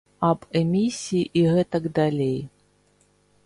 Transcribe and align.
Аб 0.27 0.39
эмісіі 0.61 1.21
і 1.41 1.45
гэтак 1.57 1.83
далей. 2.03 2.37